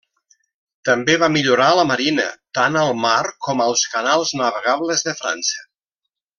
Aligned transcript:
També 0.87 1.17
va 1.23 1.29
millorar 1.33 1.67
la 1.79 1.83
Marina, 1.89 2.25
tant 2.59 2.79
al 2.85 2.95
mar 3.03 3.19
com 3.49 3.63
als 3.69 3.87
canals 3.95 4.35
navegables 4.43 5.09
de 5.11 5.19
França. 5.23 5.65